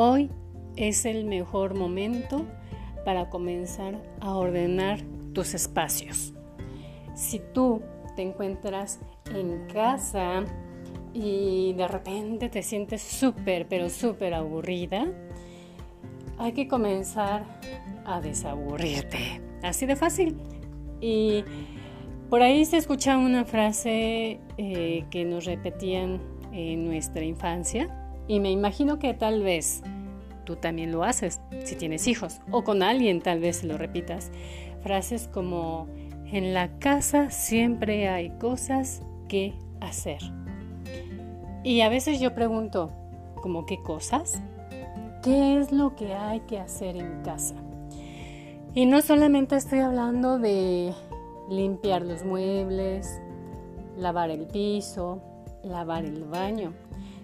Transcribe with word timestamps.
Hoy 0.00 0.30
es 0.76 1.06
el 1.06 1.24
mejor 1.24 1.74
momento 1.74 2.46
para 3.04 3.28
comenzar 3.30 4.00
a 4.20 4.36
ordenar 4.36 5.00
tus 5.32 5.54
espacios. 5.54 6.32
Si 7.16 7.40
tú 7.52 7.82
te 8.14 8.22
encuentras 8.22 9.00
en 9.34 9.66
casa 9.66 10.44
y 11.12 11.72
de 11.72 11.88
repente 11.88 12.48
te 12.48 12.62
sientes 12.62 13.02
súper, 13.02 13.66
pero 13.66 13.90
súper 13.90 14.34
aburrida, 14.34 15.04
hay 16.38 16.52
que 16.52 16.68
comenzar 16.68 17.42
a 18.04 18.20
desaburrirte. 18.20 19.40
Así 19.64 19.84
de 19.84 19.96
fácil. 19.96 20.36
Y 21.00 21.42
por 22.30 22.42
ahí 22.42 22.64
se 22.66 22.76
escucha 22.76 23.18
una 23.18 23.44
frase 23.44 24.38
eh, 24.58 25.06
que 25.10 25.24
nos 25.24 25.44
repetían 25.44 26.20
en 26.52 26.84
nuestra 26.84 27.24
infancia 27.24 28.07
y 28.28 28.40
me 28.40 28.50
imagino 28.50 28.98
que 28.98 29.14
tal 29.14 29.42
vez 29.42 29.82
tú 30.44 30.56
también 30.56 30.92
lo 30.92 31.02
haces 31.02 31.40
si 31.64 31.74
tienes 31.74 32.06
hijos 32.06 32.40
o 32.50 32.62
con 32.62 32.82
alguien 32.82 33.20
tal 33.20 33.40
vez 33.40 33.64
lo 33.64 33.76
repitas. 33.78 34.30
Frases 34.82 35.28
como 35.28 35.88
en 36.30 36.54
la 36.54 36.78
casa 36.78 37.30
siempre 37.30 38.08
hay 38.08 38.30
cosas 38.38 39.02
que 39.28 39.54
hacer. 39.80 40.20
Y 41.64 41.80
a 41.80 41.88
veces 41.88 42.20
yo 42.20 42.34
pregunto, 42.34 42.92
¿cómo 43.42 43.66
qué 43.66 43.82
cosas? 43.82 44.40
¿Qué 45.22 45.58
es 45.58 45.72
lo 45.72 45.96
que 45.96 46.14
hay 46.14 46.40
que 46.40 46.58
hacer 46.58 46.96
en 46.96 47.22
casa? 47.22 47.56
Y 48.74 48.86
no 48.86 49.00
solamente 49.00 49.56
estoy 49.56 49.80
hablando 49.80 50.38
de 50.38 50.92
limpiar 51.50 52.02
los 52.02 52.24
muebles, 52.24 53.20
lavar 53.96 54.30
el 54.30 54.46
piso, 54.46 55.20
lavar 55.64 56.04
el 56.04 56.24
baño, 56.24 56.72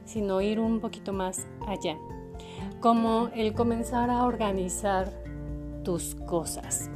sino 0.04 0.40
ir 0.40 0.60
un 0.60 0.80
poquito 0.80 1.12
más 1.12 1.46
allá, 1.66 1.97
como 2.80 3.28
el 3.34 3.52
comenzar 3.55 4.11
a 4.11 4.24
organizar 4.24 5.12
tus 5.84 6.14
cosas. 6.14 6.91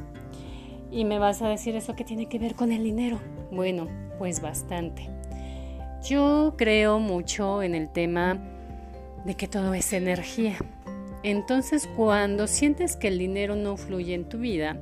Y 0.91 1.05
me 1.05 1.19
vas 1.19 1.41
a 1.41 1.49
decir 1.49 1.75
eso 1.75 1.95
que 1.95 2.03
tiene 2.03 2.27
que 2.27 2.39
ver 2.39 2.55
con 2.55 2.71
el 2.71 2.83
dinero. 2.83 3.19
Bueno, 3.51 3.87
pues 4.17 4.41
bastante. 4.41 5.09
Yo 6.07 6.55
creo 6.57 6.99
mucho 6.99 7.61
en 7.61 7.75
el 7.75 7.89
tema 7.89 8.37
de 9.25 9.35
que 9.35 9.47
todo 9.47 9.73
es 9.73 9.93
energía. 9.93 10.57
Entonces 11.23 11.87
cuando 11.95 12.47
sientes 12.47 12.95
que 12.95 13.09
el 13.09 13.19
dinero 13.19 13.55
no 13.55 13.75
fluye 13.77 14.13
en 14.13 14.27
tu 14.29 14.37
vida, 14.37 14.77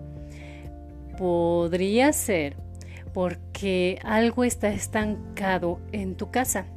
podría 1.18 2.14
ser 2.14 2.56
porque 3.14 3.98
algo 4.04 4.44
está 4.44 4.70
estancado 4.70 5.80
en 5.92 6.16
tu 6.16 6.30
casa. 6.30 6.68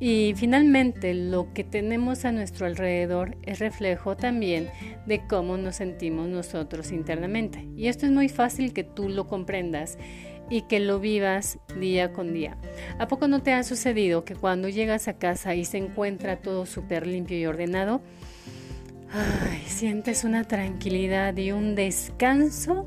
Y 0.00 0.34
finalmente 0.36 1.12
lo 1.12 1.52
que 1.52 1.64
tenemos 1.64 2.24
a 2.24 2.32
nuestro 2.32 2.66
alrededor 2.66 3.36
es 3.42 3.58
reflejo 3.58 4.16
también 4.16 4.70
de 5.06 5.26
cómo 5.26 5.56
nos 5.56 5.76
sentimos 5.76 6.28
nosotros 6.28 6.92
internamente. 6.92 7.66
Y 7.76 7.88
esto 7.88 8.06
es 8.06 8.12
muy 8.12 8.28
fácil 8.28 8.72
que 8.72 8.84
tú 8.84 9.08
lo 9.08 9.26
comprendas 9.26 9.98
y 10.50 10.62
que 10.62 10.80
lo 10.80 11.00
vivas 11.00 11.58
día 11.78 12.12
con 12.12 12.32
día. 12.32 12.56
¿A 12.98 13.08
poco 13.08 13.28
no 13.28 13.42
te 13.42 13.52
ha 13.52 13.62
sucedido 13.64 14.24
que 14.24 14.34
cuando 14.34 14.68
llegas 14.68 15.08
a 15.08 15.18
casa 15.18 15.54
y 15.54 15.64
se 15.64 15.78
encuentra 15.78 16.36
todo 16.36 16.64
súper 16.64 17.06
limpio 17.06 17.38
y 17.38 17.46
ordenado, 17.46 18.00
sientes 19.66 20.24
una 20.24 20.44
tranquilidad 20.44 21.36
y 21.36 21.52
un 21.52 21.74
descanso 21.74 22.86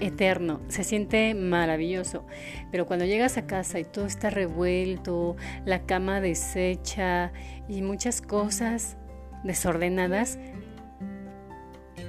eterno, 0.00 0.60
se 0.68 0.84
siente 0.84 1.34
maravilloso. 1.34 2.26
Pero 2.70 2.86
cuando 2.86 3.04
llegas 3.04 3.36
a 3.36 3.46
casa 3.46 3.78
y 3.78 3.84
todo 3.84 4.06
está 4.06 4.30
revuelto, 4.30 5.36
la 5.64 5.86
cama 5.86 6.20
deshecha 6.20 7.32
y 7.68 7.82
muchas 7.82 8.20
cosas 8.20 8.96
desordenadas, 9.44 10.38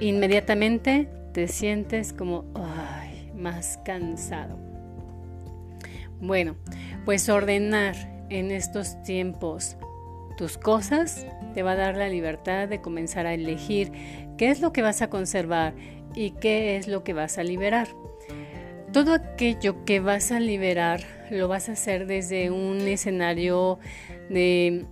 inmediatamente 0.00 1.08
te 1.32 1.48
sientes 1.48 2.12
como 2.12 2.44
ay, 2.54 3.30
más 3.34 3.78
cansado. 3.84 4.58
Bueno, 6.20 6.56
pues 7.04 7.28
ordenar 7.28 7.96
en 8.28 8.50
estos 8.50 9.02
tiempos 9.02 9.76
tus 10.36 10.56
cosas 10.56 11.26
te 11.54 11.62
va 11.62 11.72
a 11.72 11.76
dar 11.76 11.96
la 11.96 12.08
libertad 12.08 12.68
de 12.68 12.80
comenzar 12.80 13.26
a 13.26 13.34
elegir 13.34 13.92
qué 14.38 14.50
es 14.50 14.60
lo 14.60 14.72
que 14.72 14.82
vas 14.82 15.02
a 15.02 15.10
conservar 15.10 15.74
y 16.14 16.32
qué 16.32 16.76
es 16.76 16.88
lo 16.88 17.04
que 17.04 17.12
vas 17.12 17.38
a 17.38 17.42
liberar. 17.42 17.88
Todo 18.92 19.14
aquello 19.14 19.84
que 19.84 20.00
vas 20.00 20.32
a 20.32 20.40
liberar 20.40 21.00
lo 21.30 21.46
vas 21.48 21.68
a 21.68 21.72
hacer 21.72 22.06
desde 22.06 22.50
un 22.50 22.80
escenario 22.80 23.78
de, 24.28 24.86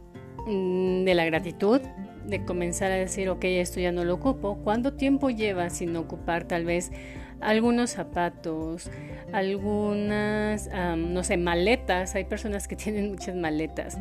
mm, 0.47 1.05
de 1.05 1.15
la 1.15 1.25
gratitud, 1.25 1.81
de 2.25 2.45
comenzar 2.45 2.93
a 2.93 2.97
decir, 2.97 3.29
ok, 3.29 3.45
esto 3.45 3.81
ya 3.81 3.91
no 3.91 4.05
lo 4.05 4.15
ocupo. 4.15 4.59
¿Cuánto 4.63 4.95
tiempo 4.95 5.31
llevas 5.31 5.79
sin 5.79 5.97
ocupar 5.97 6.45
tal 6.45 6.65
vez 6.65 6.93
algunos 7.41 7.91
zapatos, 7.91 8.91
algunas, 9.33 10.69
no 10.97 11.25
sé, 11.25 11.37
maletas? 11.37 12.15
Hay 12.15 12.25
personas 12.25 12.69
que 12.69 12.77
tienen 12.77 13.11
muchas 13.11 13.35
maletas 13.35 13.99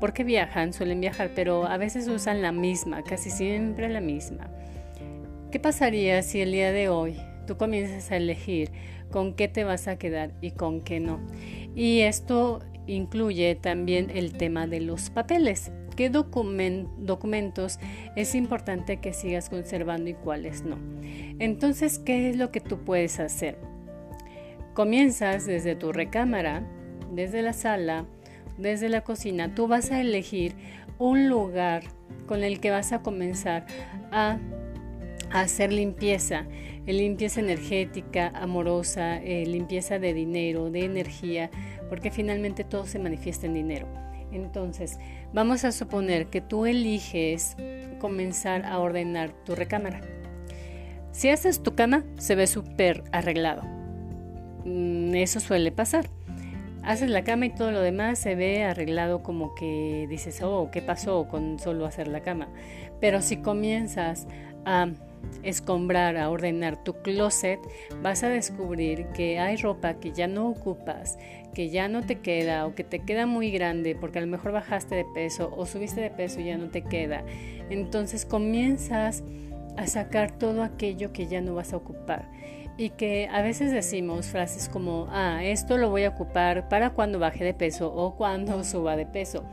porque 0.00 0.24
viajan, 0.24 0.72
suelen 0.72 1.00
viajar, 1.00 1.30
pero 1.34 1.66
a 1.66 1.76
veces 1.76 2.08
usan 2.08 2.42
la 2.42 2.52
misma, 2.52 3.02
casi 3.02 3.30
siempre 3.30 3.88
la 3.88 4.00
misma. 4.00 4.48
¿Qué 5.50 5.58
pasaría 5.58 6.20
si 6.22 6.42
el 6.42 6.52
día 6.52 6.72
de 6.72 6.90
hoy 6.90 7.16
tú 7.46 7.56
comienzas 7.56 8.10
a 8.10 8.16
elegir 8.16 8.70
con 9.10 9.32
qué 9.32 9.48
te 9.48 9.64
vas 9.64 9.88
a 9.88 9.96
quedar 9.96 10.34
y 10.42 10.50
con 10.50 10.82
qué 10.82 11.00
no? 11.00 11.20
Y 11.74 12.00
esto 12.00 12.60
incluye 12.86 13.54
también 13.54 14.10
el 14.10 14.34
tema 14.34 14.66
de 14.66 14.80
los 14.80 15.08
papeles. 15.08 15.72
¿Qué 15.96 16.10
documentos 16.10 17.78
es 18.14 18.34
importante 18.34 18.98
que 18.98 19.14
sigas 19.14 19.48
conservando 19.48 20.10
y 20.10 20.14
cuáles 20.14 20.64
no? 20.64 20.76
Entonces, 21.38 21.98
¿qué 21.98 22.28
es 22.28 22.36
lo 22.36 22.50
que 22.52 22.60
tú 22.60 22.84
puedes 22.84 23.18
hacer? 23.18 23.58
Comienzas 24.74 25.46
desde 25.46 25.76
tu 25.76 25.92
recámara, 25.92 26.62
desde 27.10 27.40
la 27.40 27.54
sala, 27.54 28.04
desde 28.58 28.90
la 28.90 29.00
cocina. 29.00 29.54
Tú 29.54 29.66
vas 29.66 29.90
a 29.92 30.00
elegir 30.02 30.54
un 30.98 31.30
lugar 31.30 31.84
con 32.26 32.44
el 32.44 32.60
que 32.60 32.70
vas 32.70 32.92
a 32.92 33.02
comenzar 33.02 33.64
a 34.12 34.38
hacer 35.30 35.72
limpieza, 35.72 36.46
eh, 36.86 36.92
limpieza 36.92 37.40
energética, 37.40 38.28
amorosa, 38.34 39.18
eh, 39.18 39.46
limpieza 39.46 39.98
de 39.98 40.14
dinero, 40.14 40.70
de 40.70 40.84
energía, 40.84 41.50
porque 41.88 42.10
finalmente 42.10 42.64
todo 42.64 42.86
se 42.86 42.98
manifiesta 42.98 43.46
en 43.46 43.54
dinero. 43.54 43.86
Entonces, 44.32 44.98
vamos 45.32 45.64
a 45.64 45.72
suponer 45.72 46.26
que 46.26 46.40
tú 46.40 46.66
eliges 46.66 47.56
comenzar 47.98 48.64
a 48.66 48.78
ordenar 48.78 49.32
tu 49.44 49.54
recámara. 49.54 50.00
Si 51.12 51.30
haces 51.30 51.62
tu 51.62 51.74
cama, 51.74 52.04
se 52.18 52.34
ve 52.34 52.46
súper 52.46 53.04
arreglado. 53.12 53.62
Mm, 54.64 55.14
eso 55.14 55.40
suele 55.40 55.72
pasar. 55.72 56.08
Haces 56.82 57.10
la 57.10 57.24
cama 57.24 57.46
y 57.46 57.50
todo 57.50 57.70
lo 57.72 57.80
demás 57.80 58.18
se 58.18 58.34
ve 58.34 58.64
arreglado 58.64 59.22
como 59.22 59.54
que 59.54 60.06
dices, 60.08 60.40
oh, 60.42 60.70
¿qué 60.70 60.80
pasó 60.80 61.26
con 61.28 61.58
solo 61.58 61.86
hacer 61.86 62.08
la 62.08 62.20
cama? 62.20 62.48
Pero 63.00 63.20
si 63.20 63.38
comienzas 63.38 64.26
a 64.64 64.88
escombrar, 65.42 66.16
a 66.16 66.30
ordenar 66.30 66.82
tu 66.82 66.94
closet, 67.02 67.60
vas 68.02 68.22
a 68.22 68.28
descubrir 68.28 69.06
que 69.08 69.38
hay 69.38 69.56
ropa 69.56 69.94
que 69.94 70.12
ya 70.12 70.26
no 70.26 70.48
ocupas, 70.48 71.18
que 71.54 71.70
ya 71.70 71.88
no 71.88 72.04
te 72.04 72.16
queda 72.16 72.66
o 72.66 72.74
que 72.74 72.84
te 72.84 73.00
queda 73.00 73.26
muy 73.26 73.50
grande 73.50 73.94
porque 73.94 74.18
a 74.18 74.22
lo 74.22 74.28
mejor 74.28 74.52
bajaste 74.52 74.94
de 74.94 75.04
peso 75.14 75.52
o 75.56 75.66
subiste 75.66 76.00
de 76.00 76.10
peso 76.10 76.40
y 76.40 76.46
ya 76.46 76.58
no 76.58 76.68
te 76.68 76.82
queda. 76.82 77.24
Entonces 77.70 78.24
comienzas 78.24 79.22
a 79.76 79.86
sacar 79.86 80.32
todo 80.32 80.62
aquello 80.62 81.12
que 81.12 81.26
ya 81.26 81.40
no 81.40 81.54
vas 81.54 81.72
a 81.72 81.76
ocupar 81.76 82.28
y 82.78 82.90
que 82.90 83.28
a 83.30 83.42
veces 83.42 83.72
decimos 83.72 84.26
frases 84.26 84.68
como, 84.68 85.08
ah, 85.10 85.40
esto 85.42 85.76
lo 85.76 85.90
voy 85.90 86.04
a 86.04 86.10
ocupar 86.10 86.68
para 86.68 86.90
cuando 86.90 87.18
baje 87.18 87.44
de 87.44 87.52
peso 87.52 87.92
o 87.92 88.14
cuando 88.16 88.62
suba 88.64 88.96
de 88.96 89.04
peso. 89.04 89.44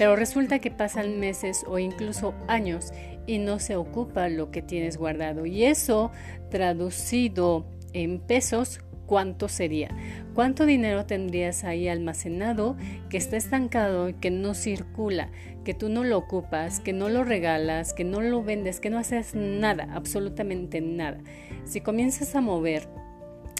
Pero 0.00 0.16
resulta 0.16 0.60
que 0.60 0.70
pasan 0.70 1.20
meses 1.20 1.62
o 1.68 1.78
incluso 1.78 2.32
años 2.48 2.90
y 3.26 3.36
no 3.36 3.58
se 3.58 3.76
ocupa 3.76 4.30
lo 4.30 4.50
que 4.50 4.62
tienes 4.62 4.96
guardado. 4.96 5.44
Y 5.44 5.64
eso 5.64 6.10
traducido 6.48 7.66
en 7.92 8.18
pesos, 8.18 8.80
¿cuánto 9.04 9.50
sería? 9.50 9.94
¿Cuánto 10.32 10.64
dinero 10.64 11.04
tendrías 11.04 11.64
ahí 11.64 11.86
almacenado 11.86 12.78
que 13.10 13.18
está 13.18 13.36
estancado 13.36 14.18
que 14.18 14.30
no 14.30 14.54
circula, 14.54 15.32
que 15.64 15.74
tú 15.74 15.90
no 15.90 16.02
lo 16.02 16.16
ocupas, 16.16 16.80
que 16.80 16.94
no 16.94 17.10
lo 17.10 17.22
regalas, 17.22 17.92
que 17.92 18.04
no 18.04 18.22
lo 18.22 18.42
vendes, 18.42 18.80
que 18.80 18.88
no 18.88 18.96
haces 18.96 19.34
nada, 19.34 19.86
absolutamente 19.92 20.80
nada? 20.80 21.18
Si 21.64 21.82
comienzas 21.82 22.34
a 22.34 22.40
mover 22.40 22.88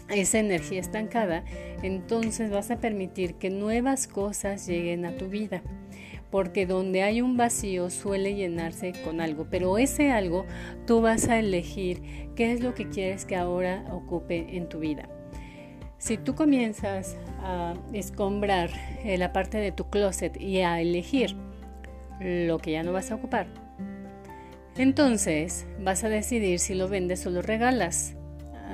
esa 0.09 0.39
energía 0.39 0.81
estancada, 0.81 1.45
entonces 1.83 2.51
vas 2.51 2.71
a 2.71 2.79
permitir 2.79 3.35
que 3.35 3.51
nuevas 3.51 4.09
cosas 4.09 4.67
lleguen 4.67 5.05
a 5.05 5.19
tu 5.19 5.29
vida 5.29 5.63
porque 6.31 6.67
donde 6.67 7.03
hay 7.03 7.21
un 7.21 7.37
vacío 7.37 7.91
suele 7.91 8.35
llenarse 8.35 8.93
con 9.05 9.21
algo, 9.21 9.47
pero 9.51 9.79
ese 9.79 10.11
algo 10.11 10.47
tú 10.87 11.01
vas 11.01 11.29
a 11.29 11.39
elegir 11.39 12.31
qué 12.37 12.53
es 12.53 12.61
lo 12.61 12.75
que 12.75 12.89
quieres 12.89 13.25
que 13.25 13.37
ahora 13.37 13.85
ocupe 13.93 14.57
en 14.57 14.69
tu 14.69 14.79
vida. 14.79 15.09
Si 15.99 16.17
tú 16.17 16.35
comienzas 16.35 17.17
a 17.43 17.75
escombrar 17.93 18.71
la 19.05 19.33
parte 19.33 19.59
de 19.59 19.71
tu 19.71 19.91
closet 19.91 20.41
y 20.41 20.61
a 20.61 20.81
elegir 20.81 21.37
lo 22.21 22.59
que 22.59 22.73
ya 22.73 22.83
no 22.83 22.93
vas 22.93 23.11
a 23.11 23.17
ocupar, 23.17 23.47
Entonces 24.77 25.67
vas 25.81 26.05
a 26.05 26.09
decidir 26.09 26.59
si 26.59 26.75
lo 26.75 26.89
vendes 26.89 27.27
o 27.27 27.31
lo 27.31 27.43
regalas. 27.43 28.17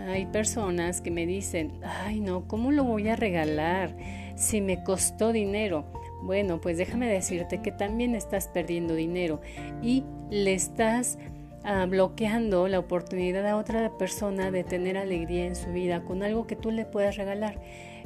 Hay 0.08 0.26
personas 0.26 1.00
que 1.00 1.10
me 1.10 1.26
dicen, 1.26 1.80
ay 1.82 2.20
no, 2.20 2.46
¿cómo 2.46 2.70
lo 2.70 2.84
voy 2.84 3.08
a 3.08 3.16
regalar 3.16 3.96
si 4.36 4.60
me 4.60 4.84
costó 4.84 5.32
dinero? 5.32 5.90
Bueno, 6.22 6.60
pues 6.60 6.78
déjame 6.78 7.08
decirte 7.08 7.62
que 7.62 7.72
también 7.72 8.14
estás 8.14 8.48
perdiendo 8.48 8.94
dinero 8.94 9.40
y 9.82 10.04
le 10.30 10.54
estás 10.54 11.18
ah, 11.64 11.86
bloqueando 11.86 12.68
la 12.68 12.78
oportunidad 12.78 13.46
a 13.46 13.56
otra 13.56 13.96
persona 13.96 14.50
de 14.50 14.64
tener 14.64 14.96
alegría 14.96 15.46
en 15.46 15.56
su 15.56 15.72
vida 15.72 16.02
con 16.02 16.22
algo 16.22 16.46
que 16.46 16.56
tú 16.56 16.70
le 16.70 16.84
puedas 16.84 17.16
regalar. 17.16 17.60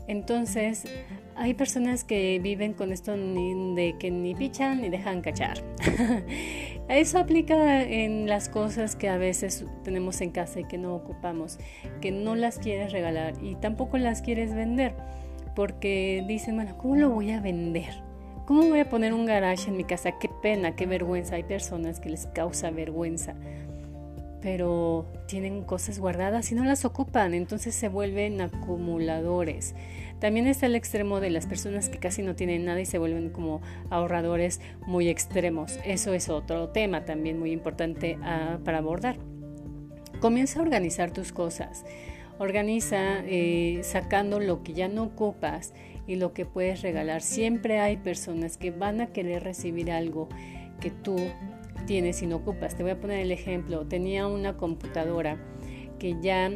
Entonces, 0.08 0.84
hay 1.36 1.54
personas 1.54 2.02
que 2.02 2.40
viven 2.42 2.74
con 2.74 2.92
esto 2.92 3.12
de 3.16 3.94
que 3.98 4.10
ni 4.10 4.34
pichan 4.34 4.80
ni 4.80 4.88
dejan 4.88 5.20
cachar. 5.20 5.62
Eso 6.88 7.18
aplica 7.18 7.84
en 7.84 8.26
las 8.26 8.48
cosas 8.48 8.96
que 8.96 9.08
a 9.08 9.16
veces 9.18 9.64
tenemos 9.84 10.20
en 10.20 10.32
casa 10.32 10.58
y 10.58 10.64
que 10.64 10.78
no 10.78 10.96
ocupamos, 10.96 11.58
que 12.00 12.10
no 12.10 12.34
las 12.34 12.58
quieres 12.58 12.90
regalar 12.90 13.34
y 13.40 13.54
tampoco 13.54 13.98
las 13.98 14.22
quieres 14.22 14.52
vender, 14.52 14.96
porque 15.54 16.24
dicen, 16.26 16.56
bueno, 16.56 16.76
¿cómo 16.78 16.96
lo 16.96 17.10
voy 17.10 17.30
a 17.30 17.40
vender? 17.40 18.02
¿Cómo 18.46 18.62
voy 18.62 18.80
a 18.80 18.88
poner 18.88 19.14
un 19.14 19.26
garage 19.26 19.68
en 19.68 19.76
mi 19.76 19.84
casa? 19.84 20.18
Qué 20.18 20.28
pena, 20.42 20.74
qué 20.74 20.86
vergüenza. 20.86 21.36
Hay 21.36 21.44
personas 21.44 22.00
que 22.00 22.10
les 22.10 22.26
causa 22.26 22.70
vergüenza 22.70 23.34
pero 24.40 25.06
tienen 25.26 25.62
cosas 25.62 25.98
guardadas 25.98 26.50
y 26.50 26.54
no 26.54 26.64
las 26.64 26.84
ocupan, 26.84 27.34
entonces 27.34 27.74
se 27.74 27.88
vuelven 27.88 28.40
acumuladores. 28.40 29.74
También 30.18 30.46
está 30.46 30.66
el 30.66 30.74
extremo 30.74 31.20
de 31.20 31.30
las 31.30 31.46
personas 31.46 31.88
que 31.88 31.98
casi 31.98 32.22
no 32.22 32.34
tienen 32.34 32.64
nada 32.64 32.80
y 32.80 32.86
se 32.86 32.98
vuelven 32.98 33.30
como 33.30 33.60
ahorradores 33.90 34.60
muy 34.86 35.08
extremos. 35.08 35.78
Eso 35.84 36.12
es 36.12 36.28
otro 36.28 36.68
tema 36.68 37.04
también 37.04 37.38
muy 37.38 37.52
importante 37.52 38.18
ah, 38.22 38.58
para 38.64 38.78
abordar. 38.78 39.16
Comienza 40.20 40.58
a 40.58 40.62
organizar 40.62 41.10
tus 41.10 41.32
cosas. 41.32 41.84
Organiza 42.40 43.22
eh, 43.26 43.80
sacando 43.82 44.40
lo 44.40 44.62
que 44.62 44.72
ya 44.72 44.88
no 44.88 45.02
ocupas 45.02 45.74
y 46.06 46.16
lo 46.16 46.32
que 46.32 46.46
puedes 46.46 46.80
regalar. 46.80 47.20
Siempre 47.20 47.80
hay 47.80 47.98
personas 47.98 48.56
que 48.56 48.70
van 48.70 49.02
a 49.02 49.08
querer 49.08 49.44
recibir 49.44 49.92
algo 49.92 50.30
que 50.80 50.90
tú 50.90 51.16
tienes 51.86 52.22
y 52.22 52.26
no 52.26 52.36
ocupas. 52.36 52.74
Te 52.74 52.82
voy 52.82 52.92
a 52.92 52.98
poner 52.98 53.20
el 53.20 53.30
ejemplo. 53.30 53.86
Tenía 53.86 54.26
una 54.26 54.56
computadora 54.56 55.36
que 55.98 56.16
ya 56.22 56.50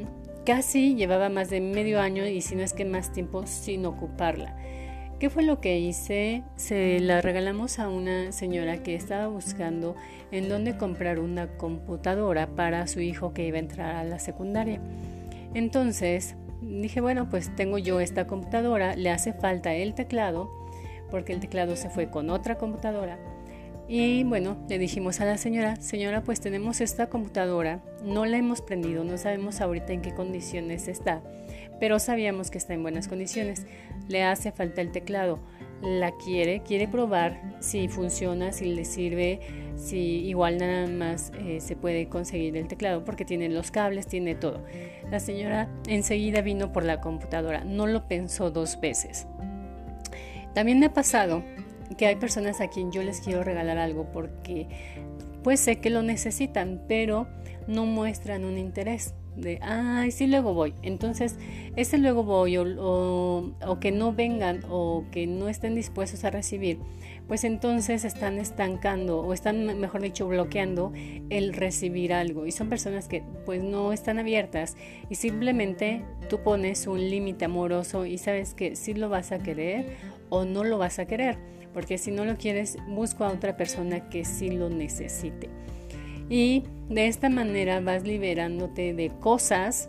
casi 0.46 0.94
llevaba 0.94 1.28
más 1.28 1.50
de 1.50 1.60
medio 1.60 2.00
año 2.00 2.26
y 2.26 2.40
si 2.40 2.56
no 2.56 2.62
es 2.62 2.72
que 2.72 2.86
más 2.86 3.12
tiempo 3.12 3.46
sin 3.46 3.84
ocuparla. 3.84 4.56
¿Qué 5.20 5.28
fue 5.28 5.42
lo 5.42 5.60
que 5.60 5.78
hice? 5.78 6.44
Se 6.56 6.98
la 6.98 7.20
regalamos 7.20 7.78
a 7.78 7.90
una 7.90 8.32
señora 8.32 8.82
que 8.82 8.94
estaba 8.94 9.26
buscando 9.26 9.96
en 10.32 10.48
dónde 10.48 10.78
comprar 10.78 11.20
una 11.20 11.46
computadora 11.58 12.46
para 12.46 12.86
su 12.86 13.00
hijo 13.00 13.34
que 13.34 13.46
iba 13.46 13.58
a 13.58 13.60
entrar 13.60 13.96
a 13.96 14.04
la 14.04 14.18
secundaria. 14.18 14.80
Entonces 15.54 16.36
dije, 16.60 17.00
bueno, 17.00 17.28
pues 17.30 17.54
tengo 17.56 17.78
yo 17.78 18.00
esta 18.00 18.26
computadora, 18.26 18.96
le 18.96 19.10
hace 19.10 19.32
falta 19.32 19.74
el 19.74 19.94
teclado, 19.94 20.50
porque 21.10 21.32
el 21.32 21.40
teclado 21.40 21.76
se 21.76 21.90
fue 21.90 22.10
con 22.10 22.30
otra 22.30 22.58
computadora 22.58 23.18
y 23.86 24.24
bueno, 24.24 24.56
le 24.68 24.78
dijimos 24.78 25.20
a 25.20 25.26
la 25.26 25.36
señora, 25.36 25.76
señora, 25.76 26.22
pues 26.22 26.40
tenemos 26.40 26.80
esta 26.80 27.08
computadora, 27.08 27.82
no 28.02 28.24
la 28.24 28.38
hemos 28.38 28.62
prendido, 28.62 29.04
no 29.04 29.18
sabemos 29.18 29.60
ahorita 29.60 29.92
en 29.92 30.00
qué 30.00 30.14
condiciones 30.14 30.88
está, 30.88 31.22
pero 31.80 31.98
sabíamos 31.98 32.50
que 32.50 32.56
está 32.56 32.72
en 32.72 32.82
buenas 32.82 33.08
condiciones. 33.08 33.66
Le 34.08 34.22
hace 34.22 34.52
falta 34.52 34.80
el 34.80 34.90
teclado, 34.90 35.38
la 35.82 36.12
quiere, 36.16 36.62
quiere 36.62 36.88
probar 36.88 37.40
si 37.60 37.88
funciona, 37.88 38.52
si 38.52 38.74
le 38.74 38.84
sirve, 38.84 39.40
si 39.76 40.26
igual 40.26 40.58
nada 40.58 40.86
más 40.86 41.32
eh, 41.38 41.60
se 41.60 41.76
puede 41.76 42.08
conseguir 42.08 42.56
el 42.56 42.68
teclado, 42.68 43.04
porque 43.04 43.24
tiene 43.24 43.48
los 43.48 43.70
cables, 43.70 44.06
tiene 44.06 44.34
todo. 44.34 44.64
La 45.10 45.20
señora 45.20 45.68
enseguida 45.86 46.40
vino 46.40 46.72
por 46.72 46.84
la 46.84 47.00
computadora, 47.00 47.64
no 47.64 47.86
lo 47.86 48.08
pensó 48.08 48.50
dos 48.50 48.80
veces. 48.80 49.26
También 50.54 50.78
me 50.78 50.86
ha 50.86 50.92
pasado 50.92 51.42
que 51.98 52.06
hay 52.06 52.16
personas 52.16 52.60
a 52.60 52.68
quien 52.68 52.92
yo 52.92 53.02
les 53.02 53.20
quiero 53.20 53.42
regalar 53.44 53.78
algo 53.78 54.10
porque 54.10 54.68
pues 55.42 55.60
sé 55.60 55.80
que 55.80 55.90
lo 55.90 56.02
necesitan, 56.02 56.82
pero 56.88 57.26
no 57.66 57.84
muestran 57.84 58.44
un 58.44 58.56
interés 58.56 59.14
de, 59.36 59.58
ay, 59.62 60.10
sí, 60.10 60.26
luego 60.26 60.54
voy. 60.54 60.74
Entonces, 60.82 61.36
ese 61.76 61.98
luego 61.98 62.22
voy 62.24 62.56
o, 62.56 63.54
o, 63.66 63.80
que 63.80 63.92
no 63.92 64.12
vengan 64.12 64.60
o 64.70 65.04
que 65.10 65.26
no 65.26 65.48
estén 65.48 65.74
dispuestos 65.74 66.24
a 66.24 66.30
recibir, 66.30 66.78
pues 67.28 67.44
entonces 67.44 68.04
están 68.04 68.38
estancando 68.38 69.20
o 69.20 69.32
están, 69.32 69.78
mejor 69.80 70.02
dicho, 70.02 70.26
bloqueando 70.26 70.92
el 71.30 71.52
recibir 71.52 72.12
algo. 72.12 72.46
Y 72.46 72.52
son 72.52 72.68
personas 72.68 73.08
que 73.08 73.22
pues 73.44 73.62
no 73.62 73.92
están 73.92 74.18
abiertas 74.18 74.76
y 75.10 75.16
simplemente 75.16 76.04
tú 76.28 76.40
pones 76.42 76.86
un 76.86 77.00
límite 77.00 77.44
amoroso 77.44 78.06
y 78.06 78.18
sabes 78.18 78.54
que 78.54 78.76
sí 78.76 78.94
lo 78.94 79.08
vas 79.08 79.32
a 79.32 79.38
querer 79.38 79.96
o 80.28 80.44
no 80.44 80.64
lo 80.64 80.78
vas 80.78 80.98
a 80.98 81.06
querer 81.06 81.38
porque 81.74 81.98
si 81.98 82.12
no 82.12 82.24
lo 82.24 82.38
quieres, 82.38 82.78
busco 82.86 83.24
a 83.24 83.30
otra 83.30 83.56
persona 83.56 84.08
que 84.08 84.24
sí 84.24 84.48
lo 84.48 84.70
necesite. 84.70 85.50
Y 86.30 86.62
de 86.88 87.06
esta 87.06 87.28
manera 87.28 87.80
vas 87.80 88.04
liberándote 88.04 88.94
de 88.94 89.10
cosas 89.20 89.88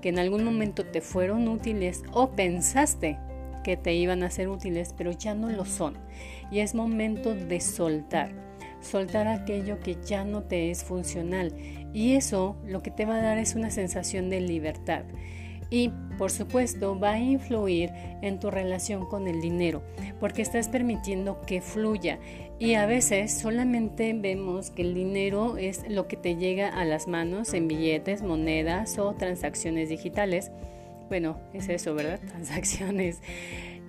que 0.00 0.08
en 0.10 0.18
algún 0.18 0.44
momento 0.44 0.84
te 0.84 1.00
fueron 1.00 1.48
útiles 1.48 2.02
o 2.12 2.30
pensaste 2.30 3.18
que 3.64 3.76
te 3.76 3.94
iban 3.94 4.22
a 4.22 4.30
ser 4.30 4.48
útiles, 4.48 4.94
pero 4.96 5.10
ya 5.10 5.34
no 5.34 5.50
lo 5.50 5.64
son. 5.64 5.98
Y 6.52 6.60
es 6.60 6.74
momento 6.74 7.34
de 7.34 7.60
soltar, 7.60 8.30
soltar 8.80 9.26
aquello 9.26 9.80
que 9.80 9.96
ya 10.06 10.24
no 10.24 10.42
te 10.42 10.70
es 10.70 10.84
funcional. 10.84 11.52
Y 11.92 12.14
eso 12.14 12.56
lo 12.64 12.82
que 12.82 12.92
te 12.92 13.06
va 13.06 13.16
a 13.16 13.22
dar 13.22 13.38
es 13.38 13.56
una 13.56 13.70
sensación 13.70 14.30
de 14.30 14.40
libertad 14.40 15.04
y 15.70 15.90
por 16.18 16.30
supuesto 16.30 16.98
va 16.98 17.12
a 17.12 17.18
influir 17.18 17.90
en 18.22 18.38
tu 18.38 18.50
relación 18.50 19.06
con 19.06 19.26
el 19.26 19.40
dinero 19.40 19.82
porque 20.20 20.42
estás 20.42 20.68
permitiendo 20.68 21.40
que 21.42 21.60
fluya 21.60 22.18
y 22.58 22.74
a 22.74 22.86
veces 22.86 23.32
solamente 23.32 24.14
vemos 24.14 24.70
que 24.70 24.82
el 24.82 24.94
dinero 24.94 25.58
es 25.58 25.86
lo 25.88 26.08
que 26.08 26.16
te 26.16 26.36
llega 26.36 26.68
a 26.68 26.84
las 26.86 27.06
manos 27.06 27.52
en 27.52 27.68
billetes, 27.68 28.22
monedas 28.22 28.98
o 28.98 29.12
transacciones 29.12 29.90
digitales. 29.90 30.50
Bueno, 31.08 31.38
es 31.52 31.68
eso, 31.68 31.94
¿verdad? 31.94 32.18
Transacciones. 32.26 33.20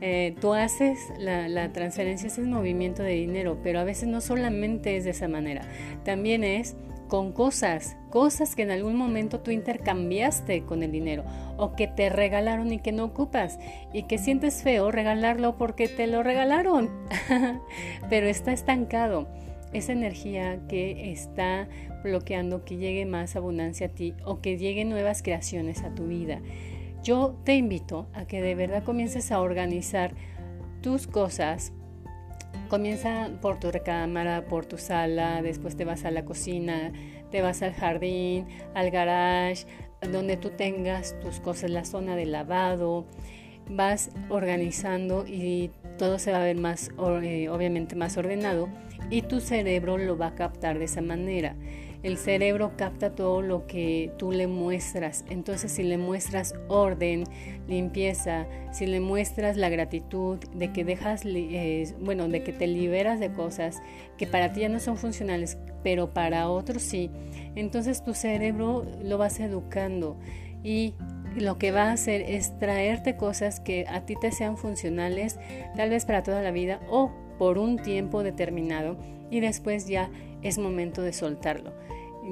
Eh, 0.02 0.36
tú 0.42 0.54
haces 0.54 1.00
la, 1.18 1.48
la 1.48 1.72
transferencia, 1.72 2.28
es 2.28 2.38
el 2.38 2.48
movimiento 2.48 3.04
de 3.04 3.14
dinero, 3.14 3.58
pero 3.64 3.80
a 3.80 3.84
veces 3.86 4.10
no 4.10 4.20
solamente 4.20 4.98
es 4.98 5.06
de 5.06 5.12
esa 5.12 5.28
manera, 5.28 5.62
también 6.04 6.44
es 6.44 6.76
con 7.08 7.32
cosas, 7.32 7.98
cosas 8.10 8.56
que 8.56 8.64
en 8.64 8.72
algún 8.72 8.96
momento 8.96 9.40
tú 9.40 9.52
intercambiaste 9.52 10.64
con 10.64 10.84
el 10.84 10.92
dinero 10.92 11.24
o 11.58 11.76
que 11.76 11.88
te 11.88 12.10
regalaron 12.10 12.72
y 12.72 12.80
que 12.80 12.92
no 12.92 13.06
ocupas 13.06 13.60
y 13.94 14.04
que 14.04 14.18
sientes 14.18 14.64
feo 14.64 14.92
regalarlo 14.92 15.58
porque 15.58 15.88
te 15.88 16.08
lo 16.08 16.24
regalaron, 16.24 16.90
pero 18.10 18.28
está 18.28 18.54
estancado. 18.54 19.28
Esa 19.74 19.92
energía 19.92 20.60
que 20.70 21.12
está 21.12 21.68
bloqueando 22.04 22.64
que 22.64 22.78
llegue 22.78 23.06
más 23.06 23.36
abundancia 23.36 23.88
a 23.88 23.90
ti 23.90 24.14
o 24.24 24.40
que 24.40 24.58
lleguen 24.58 24.90
nuevas 24.90 25.22
creaciones 25.22 25.84
a 25.84 25.94
tu 25.94 26.08
vida. 26.08 26.42
Yo 27.04 27.38
te 27.44 27.56
invito 27.56 28.08
a 28.14 28.26
que 28.26 28.42
de 28.42 28.56
verdad 28.56 28.84
comiences 28.84 29.32
a 29.32 29.42
organizar 29.42 30.14
tus 30.82 31.06
cosas 31.06 31.74
Comienza 32.70 33.30
por 33.42 33.60
tu 33.60 33.72
recámara, 33.72 34.46
por 34.46 34.66
tu 34.66 34.78
sala, 34.78 35.42
después 35.42 35.76
te 35.76 35.86
vas 35.86 36.06
a 36.06 36.12
la 36.12 36.26
cocina, 36.26 36.92
te 37.32 37.42
vas 37.42 37.62
al 37.62 37.74
jardín, 37.74 38.48
al 38.74 38.92
garage, 38.92 39.66
donde 40.12 40.38
tú 40.38 40.50
tengas 40.50 41.20
tus 41.20 41.40
cosas, 41.40 41.70
la 41.70 41.86
zona 41.86 42.16
de 42.16 42.26
lavado, 42.26 43.06
vas 43.70 44.12
organizando 44.30 45.26
y 45.28 45.72
todo 45.98 46.20
se 46.20 46.32
va 46.32 46.38
a 46.38 46.44
ver 46.44 46.58
más, 46.58 46.92
eh, 47.24 47.50
obviamente 47.50 47.96
más 47.96 48.18
ordenado 48.18 48.70
y 49.10 49.24
tu 49.24 49.40
cerebro 49.40 49.98
lo 49.98 50.18
va 50.18 50.28
a 50.28 50.36
captar 50.36 50.80
de 50.80 50.86
esa 50.86 51.02
manera. 51.02 51.56
El 52.08 52.18
cerebro 52.18 52.72
capta 52.78 53.10
todo 53.10 53.42
lo 53.42 53.68
que 53.68 54.14
tú 54.18 54.32
le 54.32 54.48
muestras. 54.48 55.26
Entonces, 55.30 55.74
si 55.74 55.84
le 55.84 55.98
muestras 55.98 56.56
orden, 56.70 57.26
limpieza, 57.68 58.48
si 58.72 58.86
le 58.86 59.02
muestras 59.02 59.58
la 59.58 59.68
gratitud 59.68 60.38
de 60.54 60.72
que 60.72 60.86
dejas, 60.86 61.24
eh, 61.26 61.94
bueno, 62.00 62.30
de 62.30 62.44
que 62.44 62.54
te 62.54 62.66
liberas 62.66 63.20
de 63.20 63.34
cosas 63.34 63.82
que 64.18 64.26
para 64.26 64.54
ti 64.54 64.62
ya 64.62 64.70
no 64.70 64.80
son 64.80 64.96
funcionales, 64.96 65.58
pero 65.84 66.14
para 66.14 66.50
otros 66.50 66.82
sí, 66.82 67.12
entonces 67.56 68.02
tu 68.02 68.14
cerebro 68.14 68.86
lo 69.04 69.18
vas 69.18 69.42
educando 69.42 70.18
y 70.64 70.94
lo 71.36 71.58
que 71.58 71.72
va 71.72 71.90
a 71.90 71.92
hacer 71.92 72.22
es 72.22 72.58
traerte 72.58 73.18
cosas 73.18 73.60
que 73.60 73.86
a 73.86 74.06
ti 74.06 74.16
te 74.16 74.32
sean 74.32 74.56
funcionales, 74.56 75.38
tal 75.76 75.90
vez 75.90 76.06
para 76.06 76.24
toda 76.24 76.42
la 76.42 76.52
vida 76.52 76.80
o 76.90 77.12
por 77.38 77.58
un 77.58 77.78
tiempo 77.78 78.24
determinado 78.24 78.96
y 79.30 79.42
después 79.42 79.90
ya 79.90 80.10
es 80.42 80.58
momento 80.58 81.02
de 81.02 81.14
soltarlo, 81.14 81.74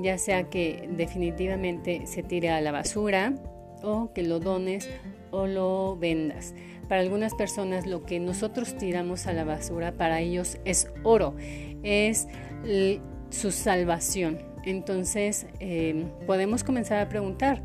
ya 0.01 0.17
sea 0.17 0.49
que 0.49 0.89
definitivamente 0.91 2.05
se 2.05 2.23
tire 2.23 2.49
a 2.49 2.61
la 2.61 2.71
basura 2.71 3.33
o 3.83 4.11
que 4.13 4.23
lo 4.23 4.39
dones 4.39 4.89
o 5.31 5.47
lo 5.47 5.97
vendas. 5.97 6.53
Para 6.87 7.01
algunas 7.01 7.33
personas 7.33 7.85
lo 7.85 8.03
que 8.03 8.19
nosotros 8.19 8.77
tiramos 8.77 9.27
a 9.27 9.33
la 9.33 9.43
basura 9.43 9.91
para 9.91 10.19
ellos 10.21 10.57
es 10.65 10.91
oro, 11.03 11.35
es 11.83 12.27
su 13.29 13.51
salvación. 13.51 14.39
Entonces 14.63 15.47
em, 15.59 16.09
podemos 16.25 16.63
comenzar 16.63 16.99
a 16.99 17.09
preguntar 17.09 17.63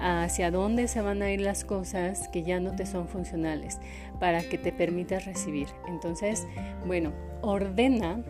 hacia 0.00 0.50
dónde 0.50 0.86
se 0.86 1.00
van 1.00 1.22
a 1.22 1.30
ir 1.30 1.40
las 1.40 1.64
cosas 1.64 2.28
que 2.28 2.42
ya 2.42 2.60
no 2.60 2.74
te 2.76 2.86
son 2.86 3.08
funcionales 3.08 3.78
para 4.20 4.42
que 4.42 4.56
te 4.58 4.72
permitas 4.72 5.26
recibir. 5.26 5.68
Entonces, 5.88 6.46
bueno, 6.86 7.12
ordena, 7.42 8.22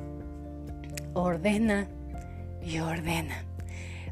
ordena 1.14 1.88
y 2.64 2.78
ordena 2.78 3.44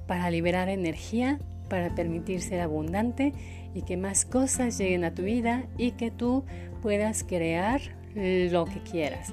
para 0.07 0.31
liberar 0.31 0.69
energía, 0.69 1.39
para 1.69 1.95
permitir 1.95 2.41
ser 2.41 2.61
abundante 2.61 3.33
y 3.75 3.83
que 3.83 3.97
más 3.97 4.25
cosas 4.25 4.79
lleguen 4.79 5.05
a 5.05 5.15
tu 5.15 5.23
vida 5.23 5.65
y 5.77 5.93
que 5.93 6.11
tú 6.11 6.45
puedas 6.83 7.25
crear 7.25 7.81
lo 8.15 8.65
que 8.65 8.81
quieras. 8.81 9.33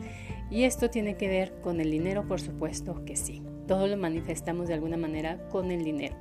Y 0.50 0.64
esto 0.64 0.90
tiene 0.90 1.16
que 1.16 1.28
ver 1.28 1.54
con 1.62 1.80
el 1.80 1.90
dinero, 1.90 2.28
por 2.28 2.42
supuesto 2.42 3.06
que 3.06 3.16
sí. 3.16 3.42
Todo 3.68 3.88
lo 3.88 3.98
manifestamos 3.98 4.68
de 4.68 4.74
alguna 4.74 4.98
manera 4.98 5.38
con 5.50 5.72
el 5.72 5.84
dinero. 5.84 6.16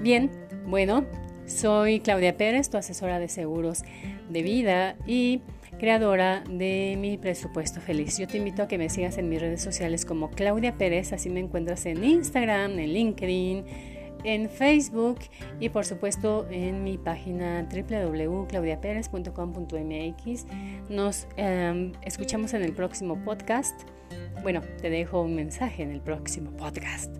Bien, 0.00 0.30
bueno, 0.66 1.04
soy 1.46 2.00
Claudia 2.00 2.36
Pérez, 2.36 2.70
tu 2.70 2.78
asesora 2.78 3.18
de 3.18 3.28
seguros 3.28 3.82
de 4.30 4.42
vida 4.42 4.96
y 5.06 5.42
creadora 5.82 6.42
de 6.48 6.96
mi 6.96 7.18
presupuesto 7.18 7.80
feliz. 7.80 8.16
Yo 8.16 8.28
te 8.28 8.38
invito 8.38 8.62
a 8.62 8.68
que 8.68 8.78
me 8.78 8.88
sigas 8.88 9.18
en 9.18 9.28
mis 9.28 9.40
redes 9.40 9.60
sociales 9.60 10.04
como 10.04 10.30
Claudia 10.30 10.78
Pérez, 10.78 11.12
así 11.12 11.28
me 11.28 11.40
encuentras 11.40 11.86
en 11.86 12.04
Instagram, 12.04 12.78
en 12.78 12.92
LinkedIn, 12.92 13.64
en 14.22 14.48
Facebook 14.48 15.18
y 15.58 15.70
por 15.70 15.84
supuesto 15.84 16.46
en 16.52 16.84
mi 16.84 16.98
página 16.98 17.66
www.claudiaperez.com.mx. 17.68 20.46
Nos 20.88 21.26
em, 21.36 21.90
escuchamos 22.02 22.54
en 22.54 22.62
el 22.62 22.74
próximo 22.74 23.16
podcast. 23.24 23.74
Bueno, 24.44 24.60
te 24.80 24.88
dejo 24.88 25.22
un 25.22 25.34
mensaje 25.34 25.82
en 25.82 25.90
el 25.90 26.00
próximo 26.00 26.52
podcast. 26.52 27.12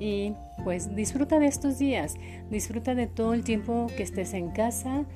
Y 0.00 0.34
pues 0.64 0.92
disfruta 0.96 1.38
de 1.38 1.46
estos 1.46 1.78
días, 1.78 2.16
disfruta 2.50 2.96
de 2.96 3.06
todo 3.06 3.32
el 3.32 3.44
tiempo 3.44 3.86
que 3.96 4.02
estés 4.02 4.34
en 4.34 4.50
casa. 4.50 5.06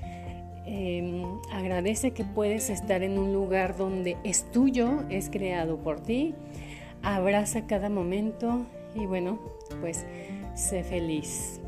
Em, 0.64 1.24
agradece 1.52 2.12
que 2.12 2.24
puedes 2.24 2.70
estar 2.70 3.02
en 3.02 3.18
un 3.18 3.32
lugar 3.32 3.76
donde 3.76 4.16
es 4.24 4.50
tuyo, 4.50 5.04
es 5.10 5.30
creado 5.30 5.78
por 5.78 6.00
ti. 6.00 6.34
Abraza 7.02 7.66
cada 7.66 7.88
momento 7.88 8.64
y 8.94 9.06
bueno, 9.06 9.40
pues 9.80 10.06
sé 10.54 10.84
feliz. 10.84 11.61